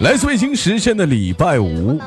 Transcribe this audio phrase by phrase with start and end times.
[0.00, 1.98] 来自北京时间的礼拜五，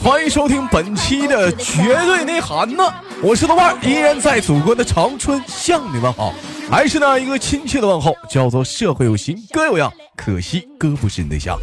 [0.00, 2.84] 欢迎收听本期的绝对内涵呢。
[3.20, 6.32] 我是豆瓣，依然在祖国的长春向你们好，
[6.70, 11.58] 还是那一个亲切的问候，叫做社会有型哥有样，可惜哥不是你对象。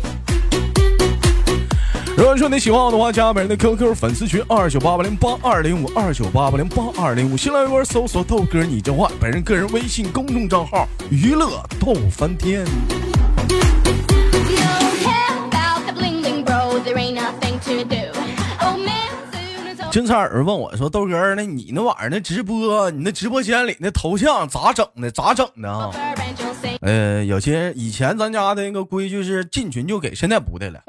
[2.18, 12.66] 如果说你喜欢我的话，加本人的 QQ 粉丝群二九八八零八二零五二九八八零八二零五，新浪微博搜索豆哥你真坏，本人个人微信公众账号娱乐豆翻天。
[19.92, 25.10] 金灿儿问我说：“豆哥，那你那晚上那直播，你那直播间里那头像咋整的？
[25.10, 25.90] 咋整的啊？”
[26.82, 30.80] 呃，有些以前咱家的那个规矩是进群就给，现在不的了。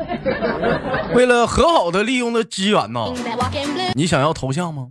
[1.15, 3.01] 为了很好的利用的资源呢，
[3.95, 4.89] 你想要头像吗？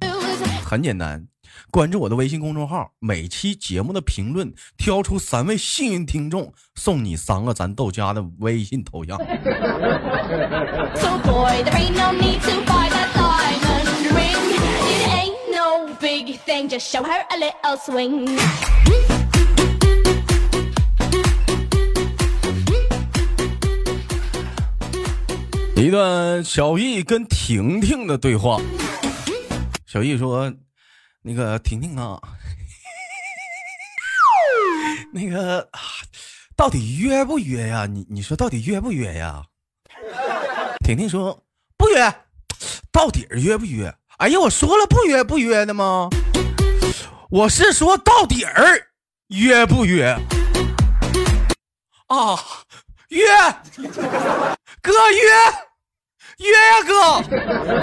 [0.65, 1.23] 很简单，
[1.71, 9.17] 关注我的微信公众号，每期节目的评论挑出三位幸运听众，送你三个咱豆家的微信头像。
[25.75, 28.59] 一段小易跟婷婷的对话。
[29.85, 30.53] 小易说
[31.21, 32.19] ：“那个婷婷啊，
[35.13, 35.69] 那个
[36.55, 37.85] 到底约不约呀？
[37.85, 39.43] 你你说到底约不约呀？”
[40.85, 41.43] 婷婷说
[41.77, 42.13] ：“不约，
[42.91, 43.93] 到底约不约？
[44.17, 46.09] 哎呀，我说了不约不约的吗？
[47.29, 48.87] 我是说到底儿
[49.27, 50.17] 约不约
[52.07, 52.39] 啊？
[53.09, 53.25] 约，
[54.81, 55.19] 哥约。”
[56.39, 57.21] 约呀，哥，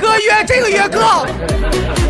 [0.00, 2.05] 哥约这个约哥。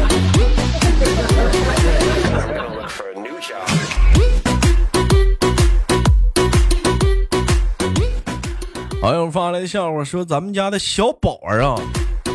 [9.06, 11.76] 网友发来笑话说：“咱们家的小宝儿啊，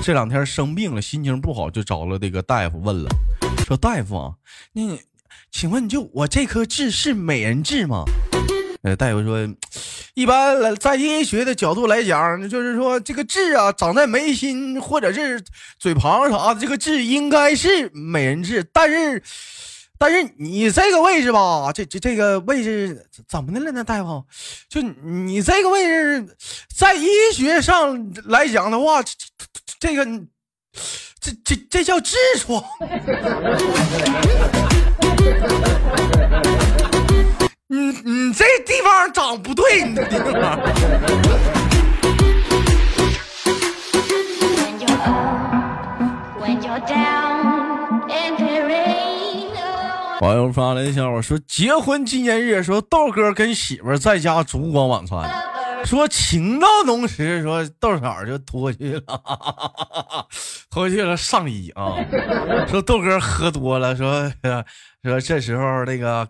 [0.02, 3.10] 这两天生病了，心情不好，就找了这个大夫问了，
[3.68, 4.32] 说大夫啊，
[4.72, 4.98] 那
[5.52, 8.06] 请问就我这颗痣是美人痣吗？”
[8.84, 9.54] 呃，大夫说。
[10.14, 15.42] 一般来，在医学的角度来讲，就是说这个痣啊，长在眉心或者是
[15.80, 18.62] 嘴旁啥的，这个痣应该是美人痣。
[18.74, 19.24] 但是，
[20.02, 23.84] 但是你这个位置吧，这这这个位置怎么的了呢？
[23.84, 24.26] 大夫，
[24.68, 26.28] 就你这个位置，
[26.76, 29.14] 在医学上来讲的话，这
[29.80, 30.04] 这个
[31.20, 32.64] 这这这叫痔疮。
[37.68, 40.60] 你你这地方长不对，你这地方。
[50.22, 55.28] 网友发来笑话说：结婚纪念日，说豆哥跟媳妇在家烛光晚餐，
[55.84, 59.20] 说情到浓时，说豆嫂就脱去了，
[60.70, 61.96] 脱去了上衣啊，
[62.68, 64.32] 说豆哥喝多了，说
[65.04, 66.28] 说这时候那个。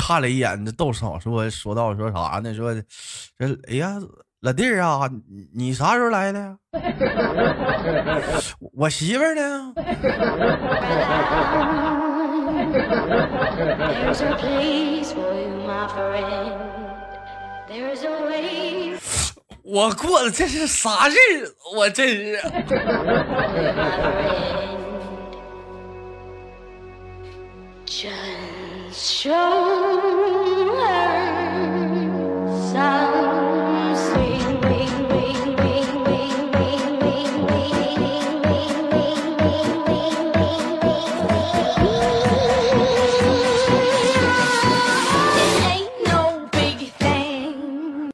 [0.00, 2.54] 看了一眼这豆嫂，说说到说啥呢？
[2.54, 2.80] 说这
[3.68, 3.96] 哎呀，
[4.42, 5.10] 老弟儿啊，
[5.52, 6.56] 你啥时候来的？
[8.74, 9.74] 我媳妇呢
[15.98, 16.58] 儿呢？
[19.70, 21.14] 我过的这是啥日
[21.46, 21.54] 子？
[21.76, 22.40] 我这是。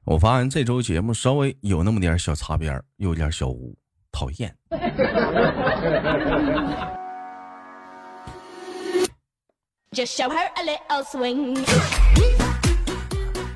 [0.06, 3.74] 我发现这周节目稍微有那么点小擦边，有点小污，
[4.12, 4.54] 讨厌。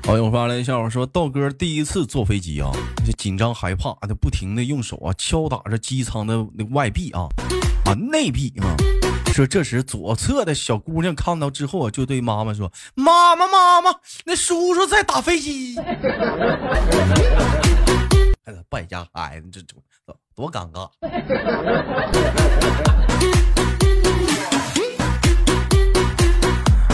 [0.07, 2.71] 网友发来笑话说：“道哥第一次坐飞机啊，
[3.05, 7.27] 就紧张害怕的，不停的用手啊敲打着机舱的那外壁啊
[7.85, 8.98] 啊内壁啊。
[9.39, 13.89] 说这时左侧的小姑娘看到之后啊，就对妈妈说：‘妈妈妈妈，
[14.25, 15.77] 那叔叔在打飞机。
[18.43, 19.77] ’哎，败家孩子，这这
[20.35, 20.89] 多尴尬。”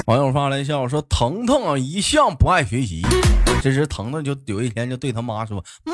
[0.06, 3.02] 网友发来笑说：“腾腾啊，一向不爱学习。
[3.64, 5.94] 这时，腾腾就有一天就对他妈说：‘妈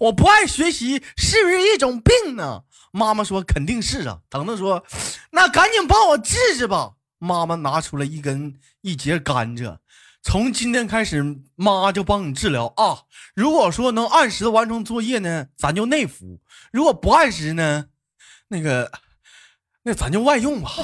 [0.00, 2.62] 我不爱学习，是不是一种病呢？’
[2.92, 4.84] 妈妈说：‘肯定是啊。’腾腾说
[5.32, 9.78] ：‘那赶紧帮我治治吧。’妈妈拿出了一根一节甘蔗，
[10.22, 11.24] 从今天开始，
[11.56, 12.98] 妈就帮你治疗啊。
[13.34, 16.38] 如果说能按时完成作业呢，咱就内服；
[16.70, 17.86] 如果不按时呢，
[18.48, 18.92] 那个，
[19.82, 20.70] 那咱就外用吧。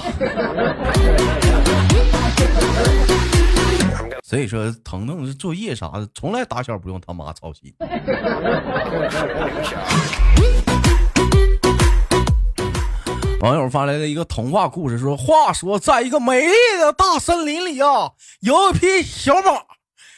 [4.22, 7.75] 所以说，腾腾是作业啥的，从来打小不用他妈操心。
[13.40, 19.62] 网友发来了一个童话故事，说：话说，在一个美丽的大森林里啊，有一匹小马，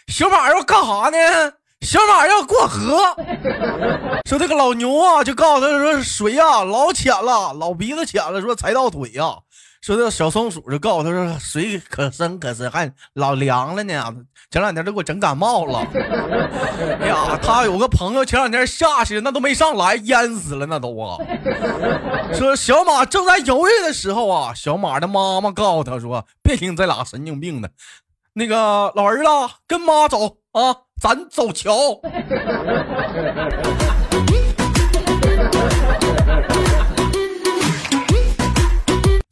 [0.08, 1.52] 小马要干啥呢？
[1.81, 3.00] 小马要过河。
[4.28, 9.38] 说这个老牛啊，就告诉他说：水呀老浅了，老鼻子浅了，说踩到腿呀。
[9.82, 14.14] 说这小松鼠就告诉他说：水可深可深，还老凉了呢。
[14.49, 15.84] 前两天都给我整感冒了。
[17.00, 21.19] 哎呀，他有个朋友前两天下去，那都没上来，淹死了那都啊。
[22.32, 27.69] 说小马正在犹豫的时候啊，小马的妈妈告诉他说：“别听这俩神经病的，
[28.35, 29.25] 那个老儿子
[29.67, 32.00] 跟妈走啊，咱走桥。”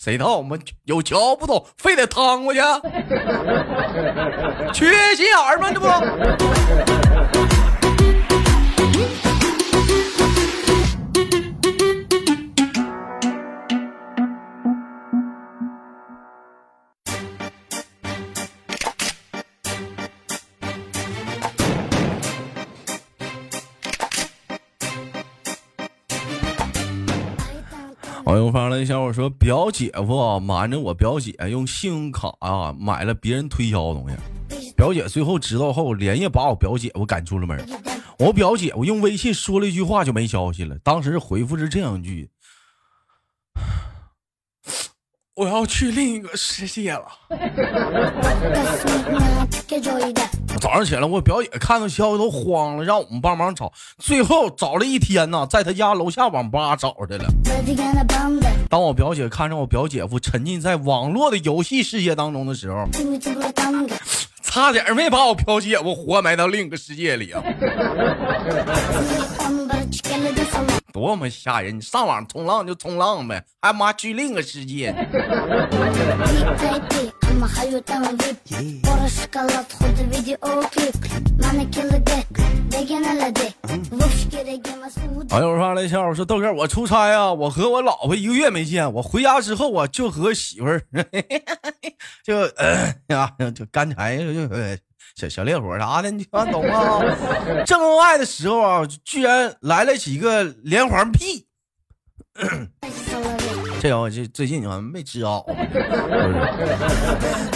[0.02, 2.60] 谁道我们有桥不走，非得趟过去？
[4.72, 5.70] 缺心眼儿吗？
[5.70, 5.86] 这不？
[28.30, 37.60] 网友发来小伙说：“表姐夫瞒着我表姐用信用卡啊买了别人推销的东西，表姐最后知道后连夜把我表姐夫赶出了门。
[38.20, 42.30] 我表姐夫用微信说了一句话就没消息了，当时回复是这样一句：
[45.40, 47.06] 我要去另一个世界了。
[50.60, 57.24] 早上起来，我表姐看到消息都慌了，让我们帮忙找，最后找了一天呢，在他家楼下网吧找着了。
[58.68, 62.86] 当我表姐看着我表姐夫沉浸在网络的游戏世界当中的时候，
[64.50, 67.40] 差点没把我飘姐我活埋到另一个世界里啊！
[70.92, 71.76] 多么吓人！
[71.76, 74.92] 你上网冲浪就冲浪呗，还妈去另一个世界。
[85.30, 90.82] 网友发来笑我说豆哥，我出差啊，我和我老婆一个月没见，我回家之后啊，就和媳妇儿
[92.24, 94.48] 就呃 呀，就干柴就
[95.14, 97.02] 小小烈火啥的，你懂吗？
[97.66, 101.46] 正恩爱的时候啊，居然来了几个连环屁。
[103.80, 105.42] 这我这最近好像没吃好。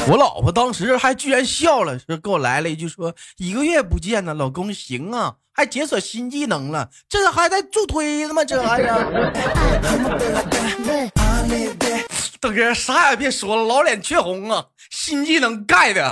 [0.08, 8.42] 我老婆当时还居然笑了，说给我来了一句说一个月不见呢，老公行啊，还解锁新技能了，这还在助推呢吗？
[8.42, 9.04] 这玩意儿。
[12.40, 16.10] 大哥啥也别说了，老脸却红啊，新技能盖的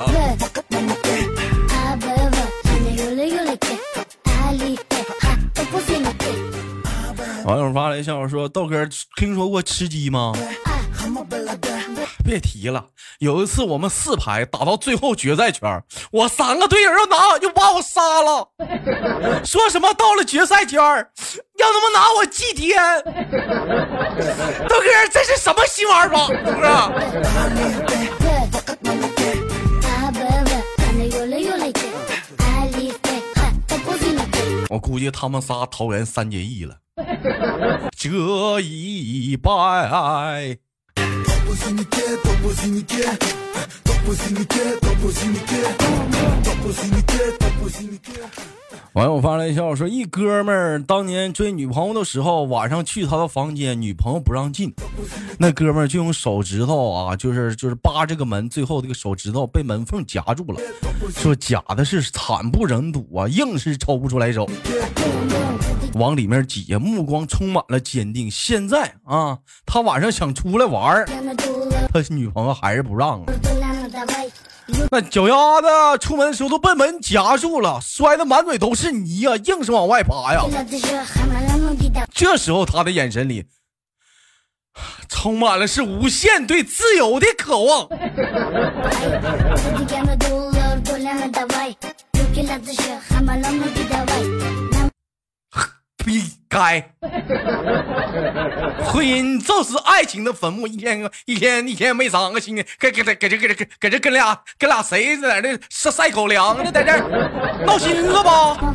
[7.53, 10.33] 网友发来笑话说：“豆哥，听说过吃鸡吗？
[12.25, 12.87] 别提了。
[13.19, 18.49] 有一次我们四排打到最后决赛圈，我三个队友要拿，又把我杀了，
[19.45, 22.81] 说什么到了决赛圈要他妈拿我祭天。
[24.67, 26.29] 豆哥，这是什么新玩法？
[26.29, 26.91] 豆哥。”
[34.71, 36.77] 我估计他们仨桃园三结义了，
[37.97, 40.59] 这一拜。
[48.95, 54.75] 网友发来一笑说：“一哥们儿当年追女朋友的时候，晚上去他的房间，女朋友不让进，
[55.39, 60.61] 那哥们儿就用手指头啊，就是就是扒这个门，最后这个手指头被门缝夹住了，
[61.17, 64.47] 说假的是惨不忍睹啊，硬是抽不出来手，
[65.95, 68.31] 往里面挤，目光充满了坚定。
[68.31, 71.05] 现在啊，他晚上想出来玩
[71.93, 73.33] 他女朋友还是不让啊。”
[74.91, 75.67] 那脚丫子
[75.99, 80.45] 出门的时候都被门夹住了，摔的满嘴都是泥呀，硬是往外爬呀。
[82.13, 83.47] 这时候他的眼神里
[85.09, 87.89] 充满了是无限对自由的渴望。
[96.05, 96.81] 逼该。
[98.85, 106.99] 婚姻就是爱情的坟墓，一天一天一天没长个心，给给给给这给这给这跟俩跟俩谁在那晒晒狗粮呢，在这
[107.65, 108.75] 闹心了吧？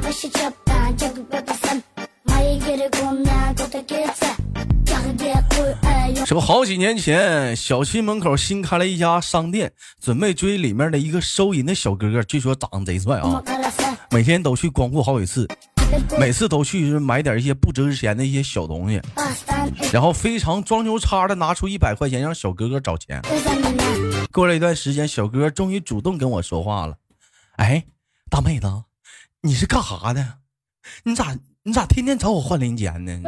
[6.26, 13.42] 说好几年前，小区门口新开了一家商店，准备追里面的一个收银的小哥哥，据说长得贼帅啊，
[14.12, 15.48] 每天都去光顾好几次，
[16.20, 19.02] 每次都去买点一些不值钱的一些小东西，
[19.92, 23.22] 然后非常装牛叉的拿出一百块钱让小哥哥找钱。
[24.32, 26.96] 过了一段时间，小哥终于主动跟我说话了
[27.58, 27.84] ：“哎，
[28.30, 28.68] 大妹子，
[29.42, 30.26] 你是干啥的？
[31.04, 33.22] 你咋你咋天天找我换零钱呢？”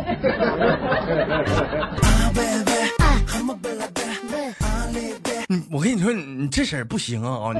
[5.51, 7.51] 嗯，我跟你说，你这事儿不行啊！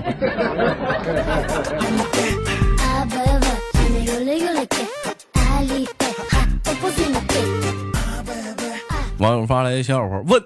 [9.20, 10.42] 网友发来的笑话，问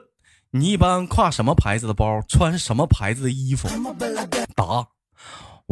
[0.51, 3.67] 你一般挎什么牌子的包，穿什么牌子的衣服？
[4.55, 4.87] 答：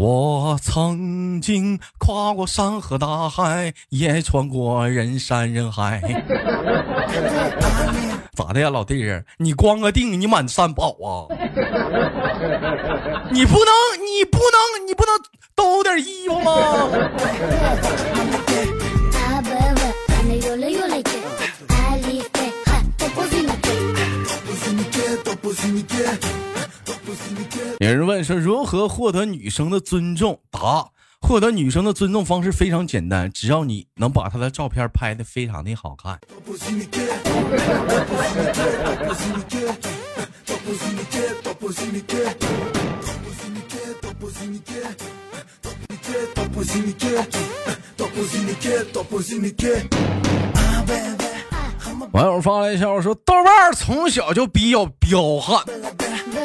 [0.02, 6.02] 我曾经跨过山河大海，也穿过人山人海。
[8.34, 9.24] 咋的呀，老弟儿？
[9.38, 11.30] 你光个腚，你满山跑啊？
[13.30, 13.72] 你不能，
[14.04, 15.14] 你不能，你不能
[15.54, 16.90] 兜点衣服吗？
[27.82, 30.40] 有人问说如何获得女生的尊重？
[30.52, 30.88] 答：
[31.20, 36.20] 获得女生的尊重方式非常简单，只要你能把她的照片拍的非常的好看。
[52.12, 55.64] 网友发来消息说，豆瓣从小就比较彪悍，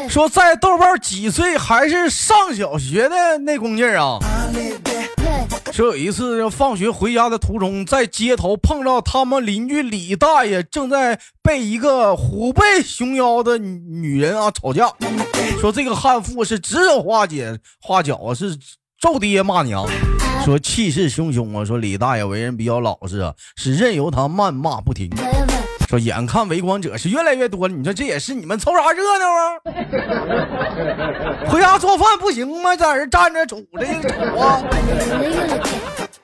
[0.09, 4.19] 说在豆瓣几岁还是上小学的那功劲儿啊。
[5.73, 14.91] 说有一次放学回家的途中，在街头碰到他们邻居李大爷正在被一个虎背熊腰的女人啊吵架，
[15.61, 17.37] 说这个悍妇是指手画脚
[17.83, 18.57] 画脚是
[18.99, 19.87] 揍爹骂娘，
[20.43, 25.11] 说气势汹汹啊，说李大爷为人比较老实啊，是任由他谩骂不停。
[25.89, 29.55] 说眼看围观者是越来越多了，你说这也是你们凑啥热闹啊？
[31.49, 32.75] 回家做饭不行吗？
[32.75, 34.61] 在这站着杵着瞅啊！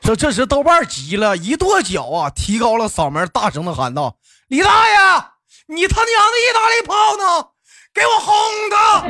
[0.03, 4.17] 说这时豆瓣急了，一跺脚啊，提高了嗓门，大声的喊道
[4.49, 4.97] ：“李大爷，
[5.69, 7.47] 你他娘的意大利炮呢？
[7.95, 8.35] 给我轰
[8.71, 9.07] 他！”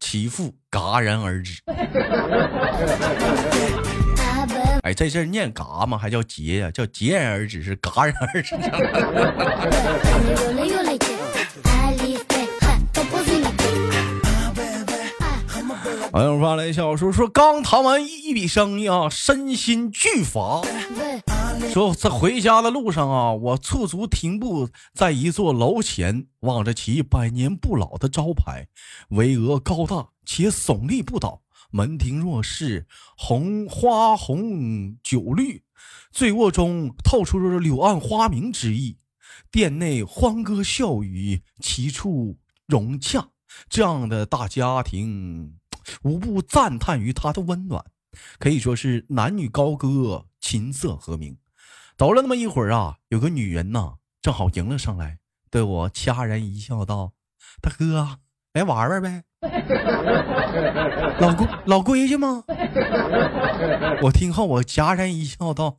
[0.00, 1.60] 其父戛然而止。
[4.82, 5.96] 哎，这字念嘎吗？
[5.96, 6.70] 还叫截呀？
[6.72, 8.56] 叫截然而止，是戛然而止。
[16.12, 20.60] 网友发来笑说说刚谈完一笔生意啊，身心俱乏。
[21.72, 28.68] 说在回家的路上啊，我驻足停步在一座楼前，望着其百年不老的招牌，
[29.08, 31.42] 巍峨高大且耸立不倒。
[31.70, 35.62] 门庭若市，红花红酒绿，
[36.10, 38.98] 醉卧中透出柳暗花明之意。
[39.50, 43.30] 店内欢歌笑语，其处融洽。
[43.70, 45.58] 这样的大家庭。
[46.02, 47.84] 无不赞叹于他的温暖，
[48.38, 51.38] 可以说是男女高歌，琴瑟和鸣。
[51.96, 55.20] 走了那么一会儿啊，有个女人呐，正好迎了上来，
[55.50, 57.12] 对我掐然一笑，道
[57.62, 58.18] ：“大哥，
[58.52, 59.22] 来玩玩呗。”
[61.20, 62.44] 老规老规矩吗？
[64.02, 65.78] 我听后我戛然一笑，道：“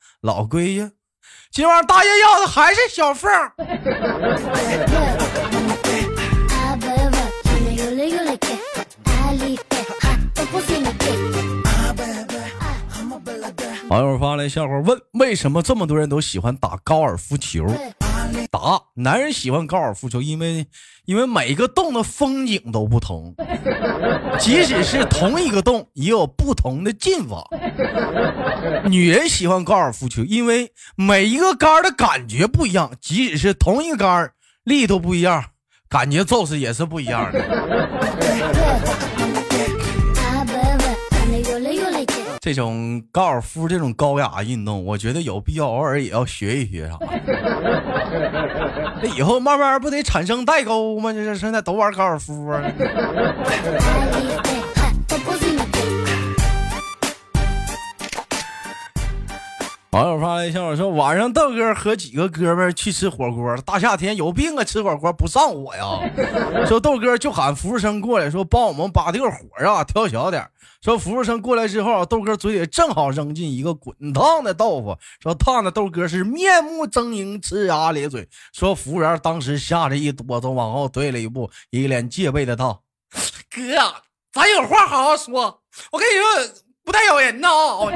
[0.22, 0.90] 老规矩，
[1.50, 3.30] 今晚大爷要的还是小凤。
[13.90, 17.66] ”网友发来笑话问：为什么这么多人都喜欢打高尔夫球？
[18.48, 20.64] 答：男人喜欢高尔夫球，因为
[21.06, 23.34] 因为每个洞的风景都不同，
[24.38, 27.44] 即使是同一个洞，也有不同的进法。
[28.84, 34.30] 女人喜欢高尔夫球，因为每一个杆的感觉不一样，即使是同一个杆，
[34.62, 35.46] 力度不一样，
[35.88, 38.19] 感觉就是也是不一样的。
[42.40, 46.96] 这种高尔夫这种高雅运动，我觉得有必要偶尔也要学一学啥。
[49.02, 51.12] 那以后慢慢不得产生代沟吗？
[51.12, 52.62] 这这现在都玩高尔夫啊。
[59.90, 66.08] 网友发来消息说，晚上豆哥和几个哥们去吃火锅，大夏天有病啊，吃火锅不上火呀？
[66.64, 70.48] 说豆哥就喊服务生过来，说帮我们把这个火啊调小点。
[70.80, 78.28] 说服务生过来之后，豆哥嘴里正好扔进一个滚烫的豆腐，说烫的豆哥是面目狰狞，呲牙咧嘴。
[78.52, 82.80] 说服务员当时吓得一哆嗦，往后退了一步，一脸戒备的道
[83.50, 83.60] ：“哥，
[84.32, 87.86] 咱有话好好说，我跟你说。”不带咬人的啊！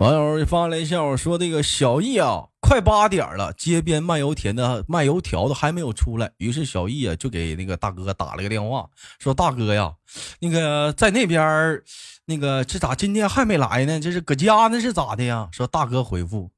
[0.00, 9.92] 网友发来一下，我说这个小易啊，快八点了，街边卖油田的卖油条的还没有出来，于是小易啊就给那个大哥打了个电话，说大哥呀，
[10.40, 11.82] 那个在那边
[12.24, 14.00] 那个这咋今天还没来呢？
[14.00, 15.50] 这是搁家呢是咋的呀？
[15.52, 16.50] 说大哥回复，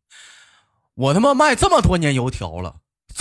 [0.95, 2.77] 我他妈卖这么多年油条了。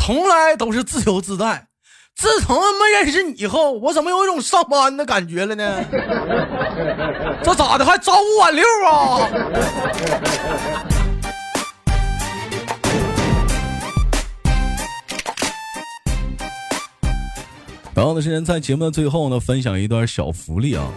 [0.07, 1.67] 从来都是自由自在，
[2.15, 5.83] 自从他妈认识你以后，我怎么有一种上班的感觉了呢？
[7.43, 9.29] 这咋的还早五晚六啊？
[17.93, 20.87] 同样的时间，在节目的最后呢，分享一段小福利啊！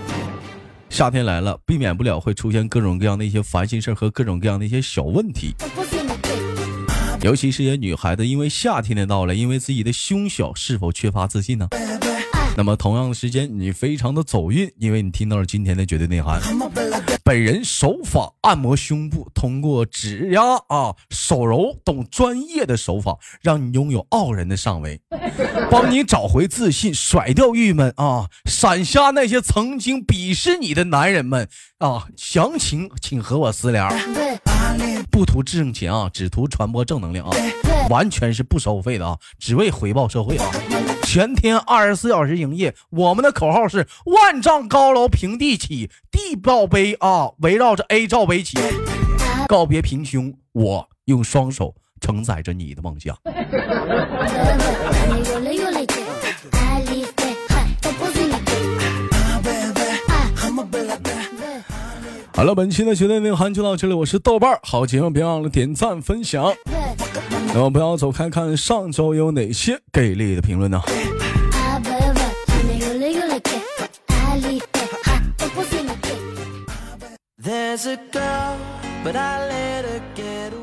[0.89, 5.53] 夏天来了，避免不了会出现各种各样的一些烦心事和各种各样的一些小问题。
[7.23, 11.69] 尤其是些女孩子，因为夏天的到来，因为自己的胸小，是否缺乏自信呢？
[12.57, 16.41] 那么同样的时间，你非常的走运，因为你听到了今天的绝对内涵。
[17.31, 25.01] 本人手法按摩胸部，通过指压啊、手揉等专业的手法，让你拥有傲人的上围，
[25.71, 32.09] 帮你找回自信，甩掉郁闷啊，闪瞎那些曾经鄙视你的男人们啊！
[32.17, 33.89] 详情请和我私聊。
[35.09, 37.37] 不图挣钱啊，只图传播正能量啊，
[37.89, 40.51] 完全是不收费的啊，只为回报社会啊！
[41.13, 48.57] 全天二十四小时营业，我们的口号是万丈高楼平地起，地罩杯啊，围绕着 A 罩杯起，
[49.49, 53.19] 告别平胸，我用双手承载着你的梦想。
[62.41, 66.51] 好了，本期的绝对内涵就到这里，我是豆瓣儿，好节目别忘了点赞分享，
[67.53, 70.81] 那么不要走开，看上周有哪些给力的评论呢？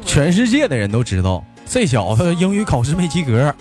[0.03, 3.53] 全世界的人都知道这小子英语考试没及格，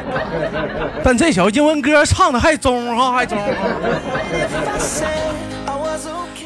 [1.04, 3.38] 但这小子英文歌唱的还中哈，还中。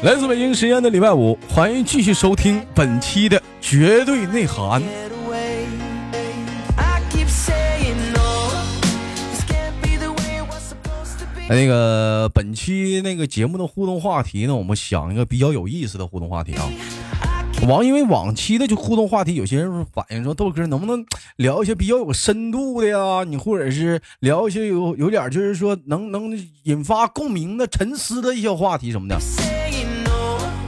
[0.03, 4.83] 来自北京时间的礼拜五，欢迎继续收听本期的绝对内涵。
[11.47, 16.69] 那个本期那个节目的互动话题呢，我们想一个比较有意思的互动话题啊。
[17.65, 21.05] 往因为往期的就互动话题，有些人反映说豆哥能不能
[21.37, 23.23] 聊一些比较有深度的呀？
[23.25, 29.17] 你或者是聊一些有有点就是说能能引发共鸣的沉思的一些话题什么的。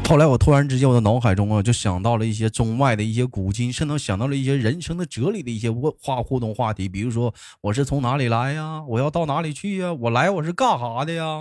[0.07, 8.83] 后来我突然之间，我的脑海中啊，就想到了一些中外的一些古今，甚至想到了一些人生的哲理的一些问话互动话题，比如说我是从哪里来呀？
[8.87, 9.91] 我要到哪里去呀？
[9.93, 11.39] 我来我是干啥的呀？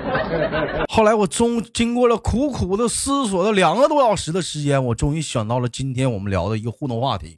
[0.88, 7.34] 后来我终经过了苦苦的思索了两个多小时的时间，我终于想到了今天我们聊的一个互动话题。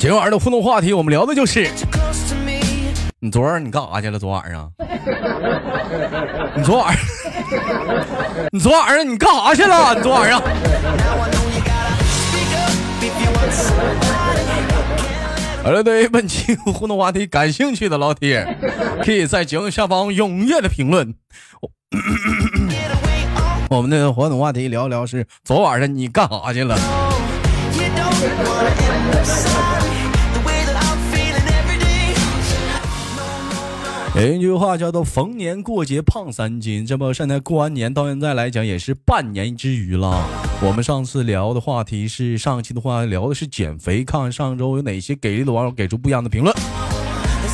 [0.00, 1.70] 今晚的互动话题，我们聊的就是
[3.20, 4.18] 你昨晚你干啥去了？
[4.18, 4.70] 昨晚上？
[6.56, 7.23] 你昨晚上？
[8.52, 9.94] 你昨晚上你干啥去了？
[9.94, 10.40] 你昨晚上。
[15.62, 18.46] 好了，对于本期互动话题感兴趣的老铁，
[19.02, 21.14] 可以在节目下方踊跃的评论。
[23.70, 26.78] 我们的互动话题聊聊是昨晚上你干啥去了？
[34.22, 40.24] 有一句话叫做“逢年过节胖三斤”，这不现在过完年到现在来讲也是半年之余了。
[40.62, 46.54] 我们上次聊的话题是上期的话聊的是减肥，看看上周有哪些给力的网友给出不一样的评论。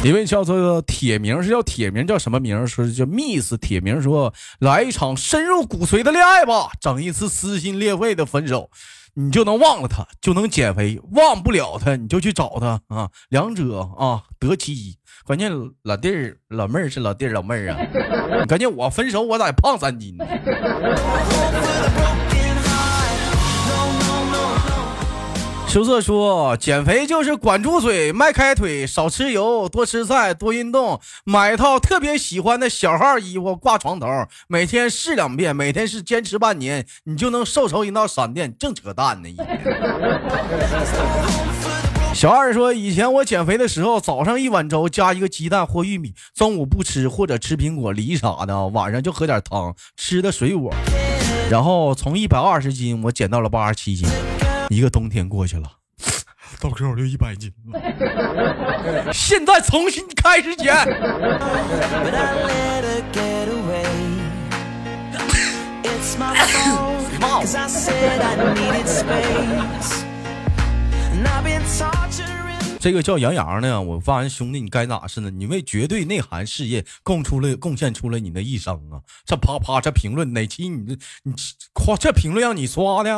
[0.04, 2.66] 一位叫做铁名是叫铁名叫什么名？
[2.66, 8.68] 说叫 Miss 铁名说来一场深入骨髓的恋爱吧，整一次撕心裂肺的分手。
[9.14, 11.00] 你就能忘了他，就能减肥。
[11.12, 13.10] 忘不了他，你就去找他啊！
[13.28, 14.96] 两者啊，得其一。
[15.24, 17.78] 关键老弟儿、老妹儿是老弟儿、老妹儿啊！
[18.48, 20.16] 关键我分手，我咋胖三斤？
[20.16, 20.24] 呢？”
[25.70, 34.08] 羞涩说：“减肥就是管住嘴，迈开腿，少吃油，多吃菜，多运动，买一套特别喜欢的小号衣服挂床头，
[34.48, 39.28] 每天试两遍，每天是坚持半年，你就能瘦成一道闪电。”正扯淡呢！
[42.12, 50.74] 小二说：“以前我减肥的时候，早上一碗粥加一个鸡蛋或玉米，中午不吃或者吃苹果、梨啥的，晚上就喝点汤，吃的水果。
[51.48, 54.08] 然后从一百二十斤，我减到了八十七斤。”
[54.70, 55.68] 一个冬天过去了，
[56.60, 59.12] 到这我就一百斤了。
[59.12, 60.72] 现在重新开始减。
[72.80, 75.30] 这个叫杨洋的，我发现兄弟，你该咋是呢？
[75.30, 78.96] 你为绝对内涵事业贡出了贡献出了你的一生啊！
[79.26, 81.34] 这啪啪这评论哪期你这你
[81.74, 83.10] 夸这评论让你刷的？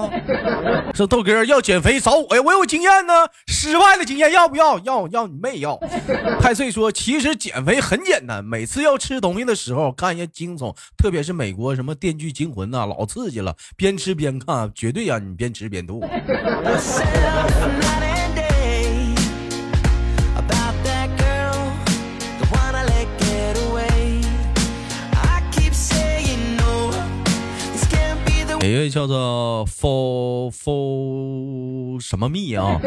[0.92, 3.12] 说豆哥要减肥找我呀，我有经验呢，
[3.46, 4.80] 失败的经验要不要？
[4.80, 5.78] 要要你妹要！
[6.42, 16.04] 太岁说，其实减肥很简单，每次要吃东西的时候看一下惊悚，特别是美国什么《电锯惊魂》呐，老刺激了，边吃边看，绝对让你边吃边吐。
[28.68, 32.80] 一位叫做 for for 什么蜜啊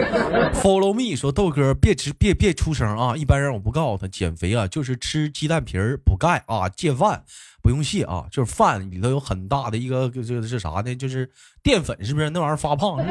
[0.54, 3.14] ？Follow me 说豆哥别吃别别出声啊！
[3.16, 7.24] 一般人我不告诉他减肥啊，就是吃鸡蛋皮儿补钙啊，戒饭
[7.62, 10.96] 不用谢啊，就是饭里头有很大的一个这这是啥呢？
[10.96, 11.30] 就是
[11.62, 12.30] 淀粉是不是？
[12.30, 12.98] 那玩意儿发胖？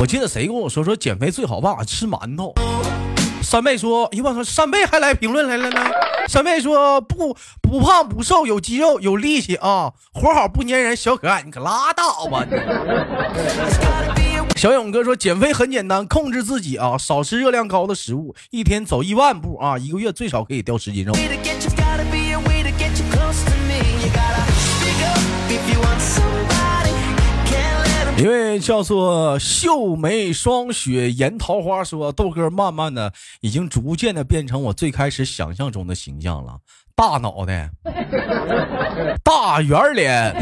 [0.00, 2.52] 我记得谁跟我说说减肥最好办法吃馒头。
[3.42, 5.80] 三妹说：“哎呦我操，三妹还来评论来了呢。”
[6.28, 12.56] 三妹说：“不不胖不瘦，有肌肉有力气啊，活好不粘人，小可爱，你可拉倒吧你。”
[14.56, 21.14] 小勇哥说：“减肥很简单，控制自己啊，少吃热量高的食物，一天走一万步啊，一个月最少可以掉十斤肉。”
[28.18, 36.58] 一位叫做秀眉霜雪颜桃花说：“豆哥，慢慢的已经逐渐的变成我最开始想象中的形象了，
[36.96, 37.70] 大脑袋，
[39.22, 40.34] 大圆脸，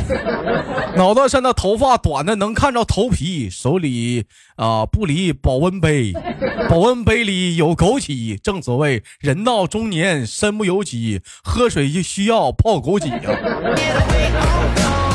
[0.96, 4.24] 脑袋上的头发短的能看着头皮，手里
[4.56, 6.14] 啊不离保温杯，
[6.70, 8.40] 保温杯里有枸杞。
[8.42, 15.02] 正所谓人到中年身不由己，喝水就需要泡枸杞呀。”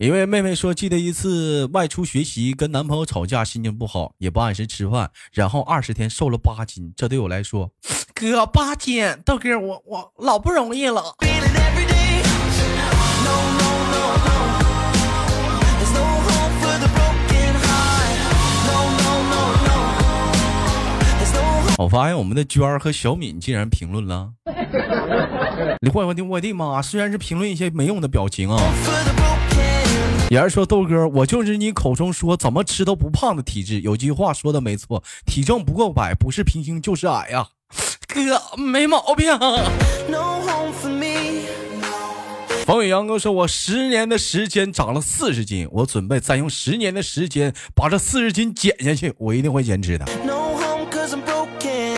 [0.00, 6.90] 一位妹妹说：“记得一次外出学习，跟男朋友吵架，心情不好，也不按时吃饭，然后二十天瘦了八斤。
[6.96, 7.70] 这对我来说，
[8.18, 11.14] 哥八斤，豆哥我我老不容易了。”
[21.76, 24.30] 我发现我们的娟儿和小敏竟然评论了。
[25.82, 26.80] 你我的我的妈！
[26.80, 28.58] 虽然是评论一些没用的表情啊。
[30.30, 33.80] 言儿说：“豆哥，我就是你口中说怎么吃都不胖的体质。
[33.80, 37.48] 有句话说的没错，体重不过百，不是平胸就是矮呀。
[38.06, 39.36] 哥，没毛病。”
[42.64, 50.06] 冯宇阳哥说：“我十年的时间长了四十斤，我准备再用十年的时间把这四十斤减下去，我一定会坚持的。”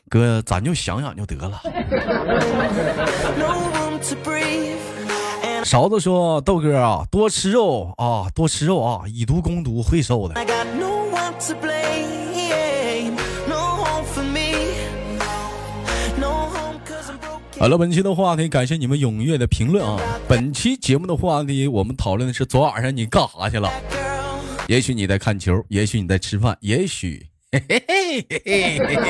[0.08, 1.60] 哥，咱就想想就得了。
[5.72, 10.34] 勺子说：“豆哥啊，多吃肉啊，多吃肉啊，以毒攻毒会瘦的。”
[17.58, 19.98] 好了，本期的话题，感谢你们踊跃的评论啊！
[20.28, 23.70] 本期节目的话题，我们讨论的是昨晚上你干啥去了？
[24.68, 29.06] 也许你在看球，也许你在吃饭，也许嘿嘿嘿嘿嘿嘿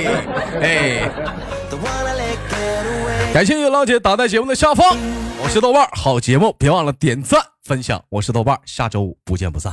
[0.61, 1.11] 嘿。
[3.33, 4.99] 感谢老姐打在节目的下方。
[5.41, 8.05] 我是豆瓣好节目，别忘了点赞分享。
[8.09, 9.73] 我是豆瓣下周五不见不散。